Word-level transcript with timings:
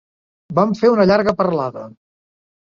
Vam 0.59 0.73
fer 0.79 0.91
una 0.95 1.07
llarga 1.13 1.37
parlada. 1.43 1.87